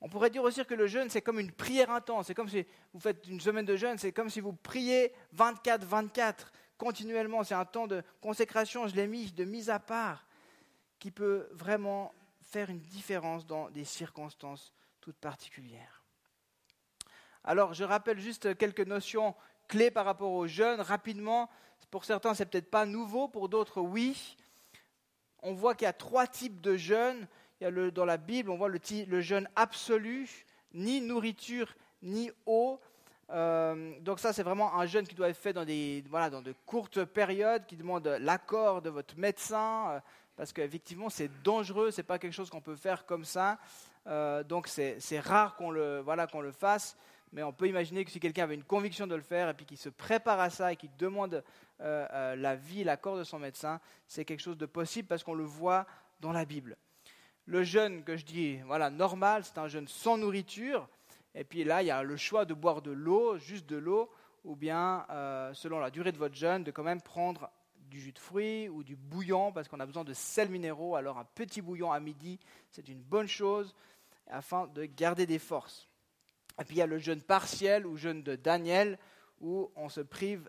[0.00, 2.26] On pourrait dire aussi que le jeûne, c'est comme une prière intense.
[2.26, 6.34] C'est comme si vous faites une semaine de jeûne, c'est comme si vous priez 24-24
[6.78, 7.44] continuellement.
[7.44, 10.26] C'est un temps de consécration, je l'ai mis, de mise à part,
[10.98, 12.12] qui peut vraiment
[12.42, 16.02] faire une différence dans des circonstances toutes particulières.
[17.44, 19.34] Alors, je rappelle juste quelques notions
[19.68, 21.48] clés par rapport au jeûne rapidement.
[21.90, 24.36] Pour certains, c'est peut-être pas nouveau, pour d'autres, oui.
[25.42, 27.28] On voit qu'il y a trois types de jeûne.
[27.60, 30.28] Il y a dans la Bible, on voit le jeûne absolu,
[30.74, 32.80] ni nourriture, ni eau.
[33.30, 36.42] Euh, donc ça, c'est vraiment un jeûne qui doit être fait dans, des, voilà, dans
[36.42, 40.00] de courtes périodes, qui demande l'accord de votre médecin, euh,
[40.36, 43.58] parce qu'effectivement, c'est dangereux, c'est pas quelque chose qu'on peut faire comme ça.
[44.06, 46.96] Euh, donc c'est rare qu'on le, voilà, le fasse.
[47.32, 49.66] mais on peut imaginer que si quelqu'un avait une conviction de le faire et puis
[49.66, 51.42] qu'il se prépare à ça et qu'il demande
[51.80, 55.86] la vie, l'accord de son médecin, c'est quelque chose de possible parce qu'on le voit
[56.20, 56.76] dans la Bible.
[57.46, 60.88] Le jeûne que je dis, voilà, normal, c'est un jeûne sans nourriture.
[61.36, 64.10] Et puis là, il y a le choix de boire de l'eau, juste de l'eau,
[64.42, 68.12] ou bien, euh, selon la durée de votre jeûne, de quand même prendre du jus
[68.12, 70.96] de fruits ou du bouillon, parce qu'on a besoin de sels minéraux.
[70.96, 73.74] Alors un petit bouillon à midi, c'est une bonne chose
[74.28, 75.88] afin de garder des forces.
[76.58, 78.98] Et puis il y a le jeûne partiel ou jeûne de Daniel,
[79.40, 80.48] où on se prive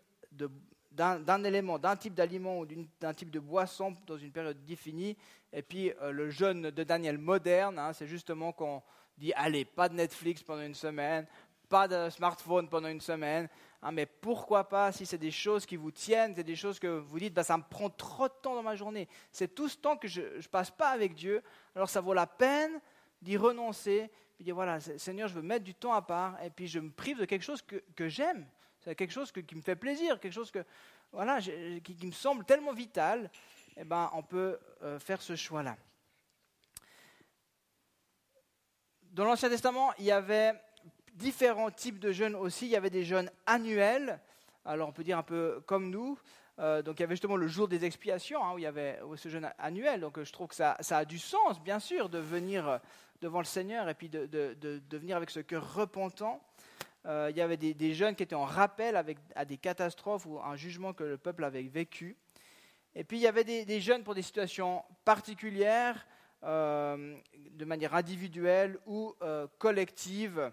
[0.91, 2.65] d'un élément, d'un type d'aliment ou
[3.01, 5.17] d'un type de boisson dans une période définie.
[5.51, 8.81] Et puis euh, le jeûne de Daniel moderne, hein, c'est justement qu'on
[9.17, 11.25] dit allez, pas de Netflix pendant une semaine,
[11.69, 13.49] pas de smartphone pendant une semaine.
[13.81, 16.87] Hein, mais pourquoi pas, si c'est des choses qui vous tiennent, c'est des choses que
[16.87, 19.07] vous dites, bah, ça me prend trop de temps dans ma journée.
[19.31, 21.43] C'est tout ce temps que je ne passe pas avec Dieu.
[21.75, 22.79] Alors ça vaut la peine
[23.21, 26.67] d'y renoncer, puis dire, voilà, Seigneur, je veux mettre du temps à part, et puis
[26.67, 28.47] je me prive de quelque chose que, j'aime.
[28.81, 33.29] C'est quelque chose qui me fait plaisir, quelque chose qui, me semble tellement vital.
[33.75, 35.77] Eh ben, on peut euh, faire ce choix-là.
[39.17, 40.53] Dans l'Ancien Testament, il y avait
[41.15, 42.67] différents types de jeûnes aussi.
[42.67, 44.19] Il y avait des jeûnes annuels,
[44.63, 46.19] alors on peut dire un peu comme nous.
[46.59, 48.99] Euh, donc il y avait justement le jour des expiations, hein, où il y avait
[49.15, 50.01] ce jeûne annuel.
[50.01, 52.77] Donc je trouve que ça, a du sens, bien sûr, de venir euh,
[53.19, 54.29] devant le Seigneur et puis de,
[54.91, 56.39] venir avec ce cœur repentant.
[57.07, 59.03] Euh, il y avait des, des, jeûnes qui étaient en rappel
[59.35, 62.15] à des catastrophes ou un jugement que le peuple avait vécu.
[62.93, 66.05] Et puis il y avait des, des jeûnes pour des situations particulières,
[66.43, 69.15] de manière individuelle ou
[69.57, 70.51] collective.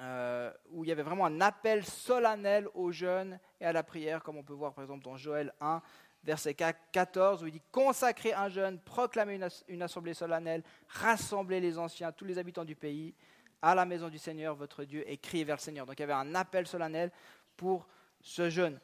[0.00, 4.22] Euh, où il y avait vraiment un appel solennel aux jeunes et à la prière,
[4.22, 5.82] comme on peut voir par exemple dans Joël 1,
[6.22, 12.12] verset 14, où il dit Consacrez un jeûne, proclamez une, assemblée solennelle, rassemblez les anciens,
[12.12, 13.12] tous les habitants du pays,
[13.60, 15.84] à la maison du Seigneur, votre Dieu, et criez vers le Seigneur.
[15.84, 17.10] Donc il y avait un appel solennel
[17.56, 17.88] pour
[18.20, 18.78] ce jeûne.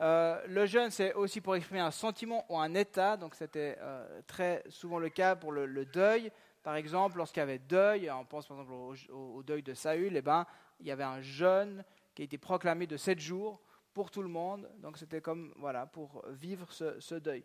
[0.00, 4.20] Euh, le jeûne, c'est aussi pour exprimer un sentiment ou un état, donc c'était euh,
[4.26, 6.30] très souvent le cas pour le deuil,
[6.68, 10.20] par exemple, lorsqu'il y avait deuil, on pense par exemple au, deuil de Saül, eh
[10.20, 10.44] ben,
[10.80, 11.82] il y avait un jeûne
[12.14, 13.58] qui a été proclamé de sept jours
[13.94, 14.68] pour tout le monde.
[14.78, 17.42] Donc c'était comme voilà pour vivre ce, deuil.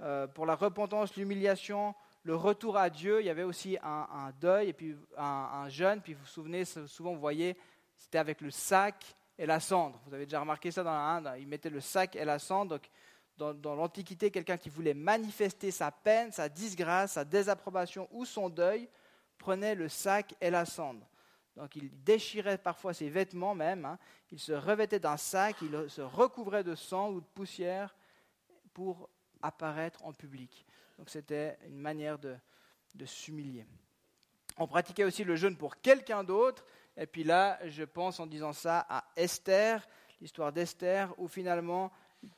[0.00, 4.68] Euh, pour la repentance, l'humiliation, le retour à Dieu, il y avait aussi un, deuil
[4.68, 6.00] et puis un, jeûne.
[6.00, 7.56] Puis vous vous souvenez, souvent vous voyez,
[7.96, 10.00] c'était avec le sac et la cendre.
[10.06, 12.70] Vous avez déjà remarqué ça dans la Inde, ils mettaient le sac et la cendre.
[12.70, 12.90] Donc
[13.36, 18.88] dans, l'Antiquité, quelqu'un qui voulait manifester sa peine, sa disgrâce, sa désapprobation ou son deuil,
[19.38, 21.06] prenait le sac et la cendre.
[21.56, 23.98] Donc il déchirait parfois ses vêtements même, hein.
[24.30, 27.94] il se revêtait d'un sac, il se recouvrait de sang ou de poussière
[28.72, 29.10] pour
[29.42, 30.64] apparaître en public.
[30.98, 32.36] Donc c'était une manière de,
[32.94, 33.66] de s'humilier.
[34.56, 36.64] On pratiquait aussi le jeûne pour quelqu'un d'autre,
[36.96, 39.86] et puis là, je pense en disant ça à Esther,
[40.20, 41.90] l'histoire d'Esther, où finalement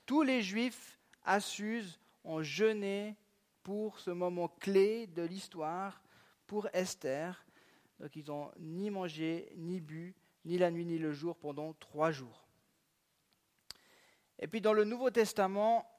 [0.07, 3.17] tous les Juifs à Suse ont jeûné
[3.62, 6.01] pour ce moment clé de l'histoire,
[6.47, 7.45] pour Esther.
[7.99, 10.14] Donc ils n'ont ni mangé, ni bu,
[10.45, 12.47] ni la nuit, ni le jour pendant trois jours.
[14.38, 15.90] Et puis dans le Nouveau Testament,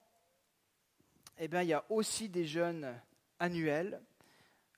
[1.37, 2.93] eh bien, il y a aussi des jeûnes
[3.39, 4.01] annuels.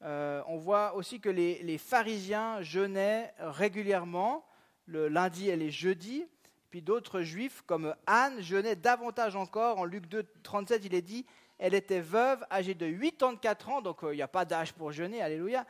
[0.04, 4.46] Euh, on voit aussi que les, pharisiens jeûnaient régulièrement
[4.86, 6.26] le lundi et les jeudis.
[6.70, 9.80] Puis d'autres juifs, comme Anne, jeûnaient davantage encore.
[9.80, 11.26] En Luc 2, 37, il est dit
[11.60, 14.92] elle était veuve, âgée de 84 ans, donc euh, il n'y a pas d'âge pour
[14.92, 15.66] jeûner, alléluia.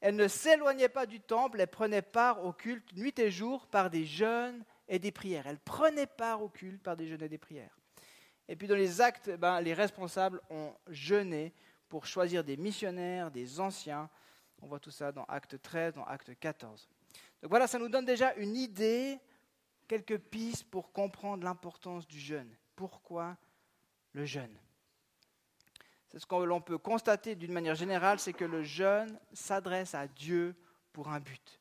[0.00, 3.90] Elle ne s'éloignait pas du temple, elle prenait part au culte nuit et jour par
[3.90, 5.46] des jeûnes et des prières.
[5.46, 7.76] Elle prenait part au culte par des jeûnes et des prières.
[8.48, 11.52] Et puis dans les actes, ben, les responsables ont jeûné
[11.92, 14.08] pour choisir des missionnaires, des anciens.
[14.62, 16.88] On voit tout ça dans Acte 13, dans Acte 14.
[17.42, 19.18] Donc voilà, ça nous donne déjà une idée
[19.86, 22.50] quelques pistes pour comprendre l'importance du jeûne.
[22.76, 23.36] Pourquoi
[24.14, 24.56] le jeûne?
[26.08, 30.08] C'est ce que l'on peut constater d'une manière générale, c'est que le jeûne s'adresse à
[30.08, 30.56] Dieu
[30.94, 31.60] pour un but.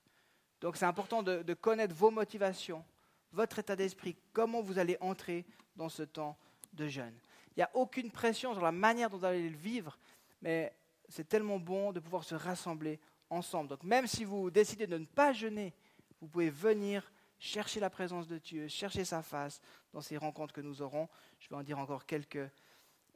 [0.62, 2.86] Donc c'est important de, de, connaître vos motivations,
[3.34, 6.38] votre état d'esprit, comment vous allez entrer dans ce temps
[6.72, 7.20] de jeûne.
[7.58, 10.00] Il n'y a aucune pression sur la manière dont vous allez le vivre,
[10.41, 10.75] mais
[11.10, 12.99] c'est tellement bon de pouvoir se rassembler
[13.30, 13.69] ensemble.
[13.69, 15.73] Donc même si vous décidez de ne pas jeûner,
[16.19, 19.60] vous pouvez venir chercher la présence de Dieu, chercher sa face
[19.93, 21.10] dans ces rencontres que nous aurons.
[21.39, 22.49] Je vais en dire encore quelques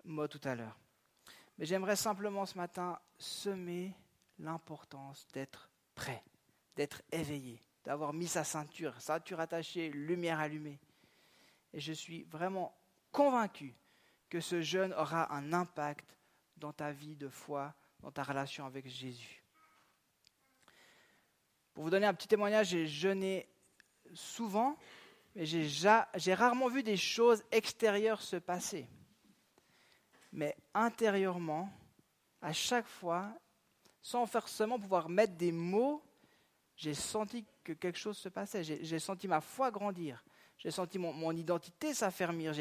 [0.03, 0.79] mots tout à l'heure.
[1.57, 3.93] Mais j'aimerais simplement ce matin semer
[4.39, 6.23] l'importance d'être prêt,
[6.75, 10.79] d'être éveillé, d'avoir mis sa ceinture, ceinture attachée, lumière allumée.
[11.71, 12.75] Et je suis vraiment
[13.11, 13.75] convaincu
[14.29, 16.17] que ce jeûne aura un impact
[16.57, 19.43] dans ta vie de foi, dans ta relation avec Jésus.
[21.73, 23.49] Pour vous donner un petit témoignage, j'ai jeûné
[24.13, 24.77] souvent,
[25.35, 28.87] mais j'ai rarement vu des choses extérieures se passer.
[30.31, 31.69] Mais intérieurement,
[32.41, 33.33] à chaque fois,
[34.01, 36.03] sans forcément pouvoir mettre des mots,
[36.75, 38.63] j'ai senti que quelque chose se passait.
[38.63, 40.23] J'ai senti ma foi grandir.
[40.57, 42.53] J'ai senti mon, mon identité s'affermir.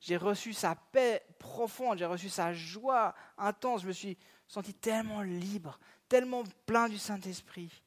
[0.00, 1.98] J'ai reçu sa paix profonde.
[1.98, 3.82] J'ai reçu sa joie intense.
[3.82, 4.16] Je me suis
[4.48, 7.82] senti tellement libre, tellement plein du Saint-Esprit.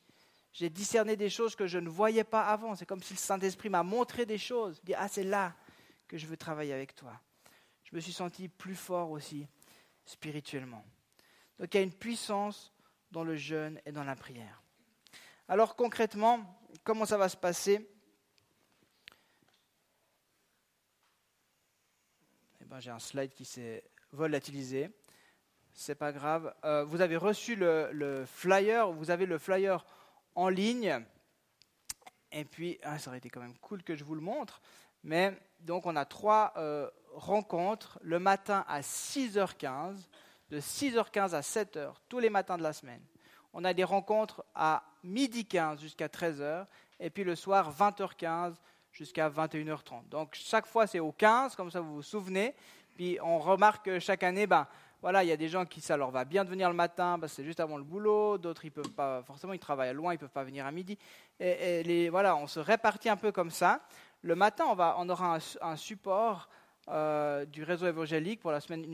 [0.53, 2.75] J'ai discerné des choses que je ne voyais pas avant.
[2.75, 4.79] C'est comme si le Saint-Esprit m'a montré des choses.
[4.83, 5.55] Il dit, ah, c'est là
[6.07, 7.19] que je veux travailler avec toi.
[7.83, 9.47] Je me suis senti plus fort aussi
[10.05, 10.85] spirituellement.
[11.57, 12.71] Donc il y a une puissance
[13.11, 14.61] dans le jeûne et dans la prière.
[15.47, 17.89] Alors concrètement, comment ça va se passer?
[22.79, 24.89] J'ai un slide qui s'est volatilisé.
[25.73, 26.53] C'est pas grave.
[26.63, 28.91] Euh, vous avez reçu le, flyer.
[28.91, 29.85] Vous avez le flyer
[30.35, 31.03] en ligne.
[32.31, 34.61] Et puis, ah, ça aurait été quand même cool que je vous le montre.
[35.03, 39.97] Mais donc, on a trois euh, rencontres le matin à 6h15,
[40.49, 43.03] de 6h15 à 7h, tous les matins de la semaine.
[43.53, 46.65] On a des rencontres à midi 15 jusqu'à 13h,
[46.99, 48.55] et puis le soir 20h15
[48.93, 50.07] jusqu'à 21h30.
[50.09, 52.55] Donc chaque fois c'est au 15, comme ça vous vous souvenez.
[52.95, 54.67] Puis on remarque chaque année, ben,
[55.01, 57.17] voilà, il y a des gens qui ça leur va bien de venir le matin,
[57.17, 58.37] ben, c'est juste avant le boulot.
[58.37, 60.97] D'autres ils peuvent pas, forcément ils travaillent loin, ils peuvent pas venir à midi.
[61.39, 63.81] Et, voilà, on se répartit un peu comme ça.
[64.21, 66.47] Le matin, on, va, on aura un, support
[66.87, 68.85] euh, du réseau évangélique pour la semaine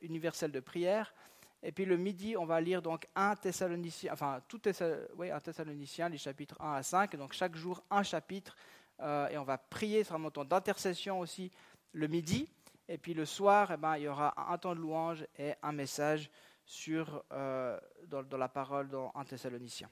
[0.00, 1.14] universelle de prière.
[1.62, 6.18] Et puis le midi, on va lire donc un Thessalonicien, enfin tout un Thessalonicien, les
[6.18, 7.14] chapitres 1 à 5.
[7.14, 8.56] Donc chaque jour un chapitre.
[9.02, 11.50] Euh, et on va prier, sur un temps d'intercession aussi
[11.92, 12.48] le midi.
[12.88, 15.72] Et puis le soir, eh ben, il y aura un temps de louange et un
[15.72, 16.30] message
[16.64, 19.88] sur, euh, dans, la parole dans un Thessalonicien.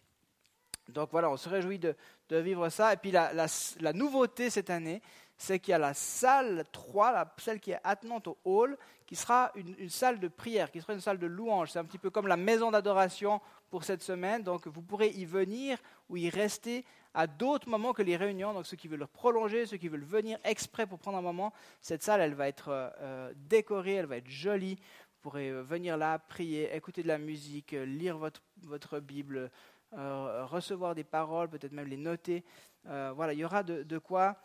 [0.89, 1.95] Donc voilà, on se réjouit de,
[2.31, 2.93] vivre ça.
[2.93, 5.03] Et puis la, la nouveauté cette année,
[5.41, 9.17] c'est qu'il y a la salle 3, la, celle qui est attenante au hall, qui
[9.17, 11.71] sera une, salle de prière, qui sera une salle de louange.
[11.71, 14.43] C'est un petit peu comme la maison d'adoration pour cette semaine.
[14.43, 15.79] Donc vous pourrez y venir
[16.09, 18.53] ou y rester à d'autres moments que les réunions.
[18.53, 22.03] Donc ceux qui veulent prolonger, ceux qui veulent venir exprès pour prendre un moment, cette
[22.03, 24.77] salle, elle va être euh, euh, décorée, elle va être jolie.
[24.77, 29.51] Vous pourrez euh, venir là, prier, écouter de la musique, lire votre, votre Bible,
[29.93, 32.45] recevoir des paroles, peut-être même les noter.
[32.85, 34.37] voilà, il y aura de, de quoi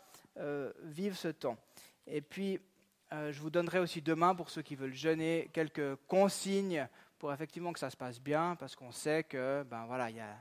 [0.82, 1.56] vivre ce temps.
[2.04, 2.58] Et puis,
[3.12, 7.78] je vous donnerai aussi demain, pour ceux qui veulent jeûner, quelques consignes pour effectivement que
[7.78, 10.36] ça se passe bien, parce qu'on sait que, ben voilà, il y a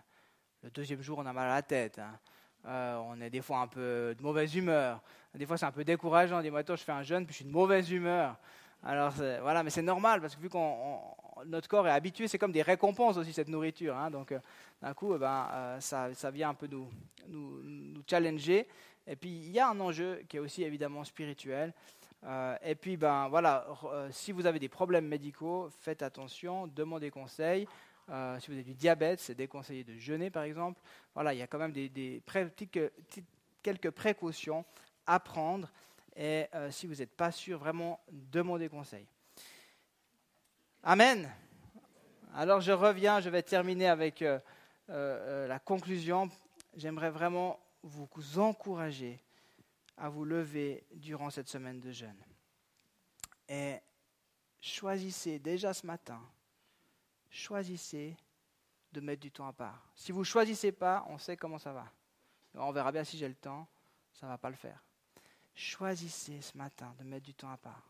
[0.64, 2.00] le deuxième jour, on a mal à la tête.
[2.00, 2.18] Hein.
[2.66, 5.02] Euh, on est des fois un peu de mauvaise humeur.
[5.36, 6.42] Des fois, c'est un peu décourageant.
[6.42, 8.36] Dit, moi, je fais un jeûne, puis je suis de mauvaise humeur.
[8.84, 11.00] Alors, voilà, mais c'est normal, parce que vu qu'on
[11.46, 13.96] notre corps est habitué, c'est comme des récompenses aussi, cette nourriture.
[13.96, 14.10] Hein.
[14.10, 14.34] donc,
[14.82, 16.90] d'un coup, ben, ça, ça, vient un peu nous,
[17.28, 18.68] nous challenger.
[19.06, 21.74] Et puis, il y a un enjeu qui est aussi évidemment spirituel.
[22.26, 27.12] Euh, et puis, ben, voilà, euh, si vous avez des problèmes médicaux, faites attention, demandez
[27.12, 27.68] conseil.
[28.10, 30.82] Euh, si vous avez du diabète, c'est déconseillé de jeûner, par exemple.
[31.14, 32.22] Voilà, il y a quand même des, des
[33.62, 34.66] quelques précautions
[35.06, 35.70] à prendre.
[36.18, 39.06] Et si vous n'êtes pas sûr, vraiment, demandez conseil.
[40.82, 41.30] Amen.
[42.34, 44.24] Alors, je reviens, je vais terminer avec
[44.88, 46.30] la conclusion.
[46.78, 48.08] J'aimerais vraiment vous
[48.40, 49.25] encourager
[49.98, 52.24] à vous lever durant cette semaine de jeûne.
[53.48, 53.80] Et
[54.60, 56.22] choisissez déjà ce matin,
[57.30, 58.16] choisissez
[58.92, 59.88] de mettre du temps à part.
[59.96, 61.92] Si vous ne choisissez pas, on sait comment ça va.
[62.56, 63.68] On verra bien si j'ai le temps,
[64.14, 64.82] ça ne va pas le faire.
[65.54, 67.90] Choisissez ce matin de mettre du temps à part.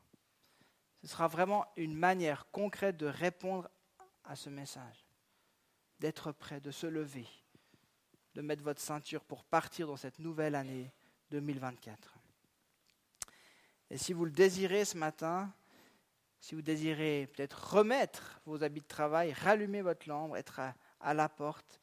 [1.02, 3.70] Ce sera vraiment une manière concrète de répondre
[4.24, 5.06] à ce message,
[6.00, 7.28] d'être prêt, de se lever
[8.36, 10.92] de mettre votre ceinture pour partir dans cette nouvelle année
[11.32, 12.16] 2024.
[13.90, 15.54] Et si vous le désirez ce matin,
[16.40, 20.62] si vous désirez peut-être remettre vos habits de travail, rallumer votre lampe, être
[21.00, 21.80] à, la porte,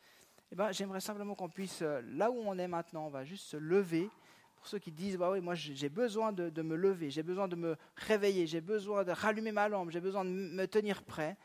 [0.51, 3.47] eh ben, j'aimerais simplement qu'on puisse, euh, là où on est maintenant, on va juste
[3.47, 4.09] se lever.
[4.57, 7.57] Pour ceux qui disent, bah oui, moi j'ai besoin de, me lever, j'ai besoin de
[7.57, 11.37] me réveiller, j'ai besoin de rallumer ma lampe, j'ai besoin de me tenir prêt.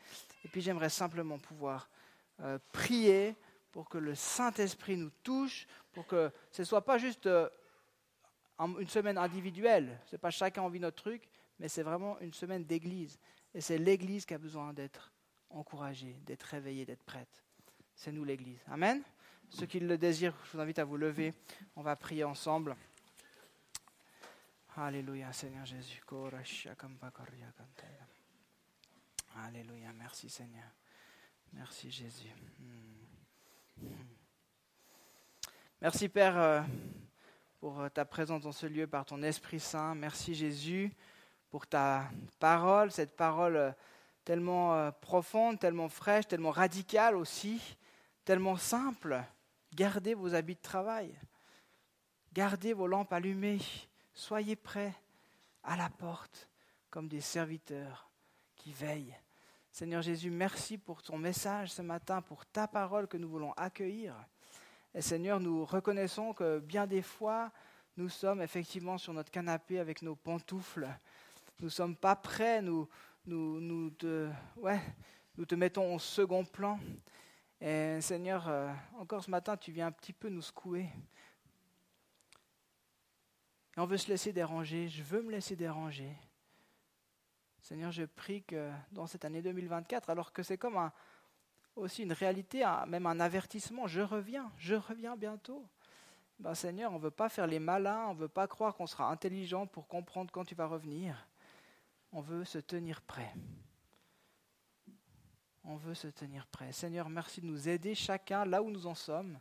[0.44, 1.90] Et puis j'aimerais simplement pouvoir
[2.40, 3.34] euh, prier
[3.72, 7.48] pour que le Saint-Esprit nous touche, pour que ce ne soit pas juste euh,
[8.58, 11.28] une semaine individuelle, ce n'est pas chacun vit notre truc,
[11.58, 13.18] mais c'est vraiment une semaine d'église.
[13.54, 15.12] Et c'est l'église qui a besoin d'être
[15.50, 17.42] encouragée, d'être réveillée, d'être prête.
[17.94, 18.60] C'est nous l'église.
[18.68, 19.02] Amen.
[19.48, 21.34] Ceux qui le désirent, je vous invite à vous lever.
[21.74, 22.76] On va prier ensemble.
[24.76, 26.00] Alléluia, Seigneur Jésus.
[29.36, 30.70] Alléluia, merci Seigneur.
[31.52, 32.28] Merci Jésus.
[32.60, 33.88] Hmm.
[35.80, 36.62] Merci Père euh,
[37.60, 39.94] pour euh, ta présence dans ce lieu par ton Esprit Saint.
[39.94, 40.92] Merci Jésus
[41.50, 43.72] pour ta parole, cette parole euh,
[44.24, 47.76] tellement profonde, tellement fraîche, tellement radicale aussi,
[48.24, 49.22] tellement simple.
[49.74, 51.18] Gardez vos habits de travail.
[52.34, 53.60] Gardez vos lampes allumées.
[54.12, 54.94] Soyez prêts
[55.62, 56.48] à la porte
[56.90, 58.10] comme des serviteurs
[58.54, 59.16] qui veillent.
[59.70, 64.14] Seigneur Jésus, merci pour ton message ce matin, pour ta parole que nous voulons accueillir.
[64.94, 67.52] Et Seigneur, nous reconnaissons que bien des fois,
[67.96, 70.88] nous sommes effectivement sur notre canapé avec nos pantoufles.
[71.60, 72.88] Nous ne sommes pas prêts, nous,
[73.26, 74.80] nous, nous, te, ouais,
[75.36, 76.80] nous te mettons au second plan.
[77.60, 80.88] Et Seigneur, euh, encore ce matin, tu viens un petit peu nous secouer.
[83.76, 86.16] Et on veut se laisser déranger, je veux me laisser déranger.
[87.60, 90.92] Seigneur, je prie que dans cette année 2024, alors que c'est comme un,
[91.78, 95.64] aussi une réalité, même un avertissement, je reviens, je reviens bientôt.
[96.38, 98.86] Ben, Seigneur, on ne veut pas faire les malins, on ne veut pas croire qu'on
[98.86, 101.26] sera intelligent pour comprendre quand tu vas revenir.
[102.12, 103.34] On veut se tenir prêt.
[105.64, 106.72] On veut se tenir prêt.
[106.72, 109.38] Seigneur, merci de nous aider chacun, là où nous en sommes,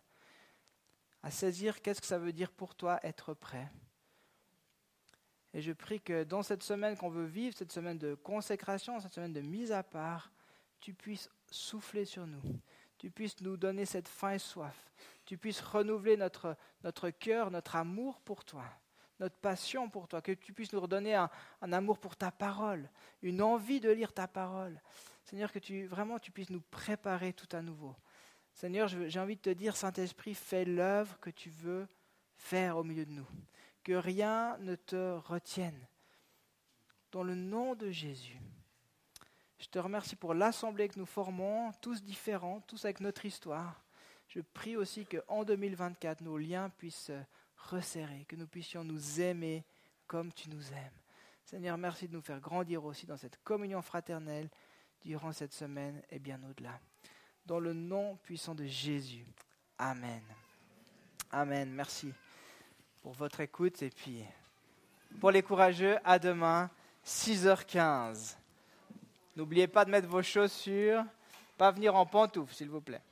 [1.22, 3.72] à saisir qu'est-ce que ça veut dire pour toi être prêt.
[5.54, 9.14] Et je prie que dans cette semaine qu'on veut vivre, cette semaine de consécration, cette
[9.14, 10.32] semaine de mise à part,
[10.80, 12.42] tu puisses souffler sur nous,
[12.98, 14.92] tu puisses nous donner cette faim et soif,
[15.26, 18.66] tu puisses renouveler notre, notre cœur, notre amour pour toi,
[19.20, 21.30] notre passion pour toi, que tu puisses nous redonner un,
[21.62, 22.90] amour pour ta parole,
[23.22, 24.82] une envie de lire ta parole.
[25.24, 27.96] Seigneur, que tu vraiment tu puisses nous préparer tout à nouveau.
[28.54, 31.88] Seigneur, j'ai envie de te dire, Saint-Esprit, fais l'œuvre que tu veux
[32.36, 33.28] faire au milieu de nous.
[33.84, 35.88] Que rien ne te retienne.
[37.12, 38.40] Dans le nom de Jésus.
[39.60, 43.82] Je te remercie pour l'assemblée que nous formons, tous différents, tous avec notre histoire.
[44.28, 47.20] Je prie aussi qu'en 2024, nos liens puissent se
[47.58, 49.64] resserrer, que nous puissions nous aimer
[50.06, 51.00] comme tu nous aimes.
[51.44, 54.50] Seigneur, merci de nous faire grandir aussi dans cette communion fraternelle
[55.04, 56.80] durant cette semaine et bien au-delà.
[57.46, 59.26] Dans le nom puissant de Jésus.
[59.78, 60.22] Amen.
[61.32, 61.72] Amen.
[61.72, 62.14] Merci
[63.02, 64.24] pour votre écoute et puis
[65.20, 66.70] pour les courageux, à demain,
[67.06, 68.36] 6h15.
[69.38, 71.04] N'oubliez pas de mettre vos chaussures,
[71.60, 73.04] pas venir en pantoufles, s'il vous plaît.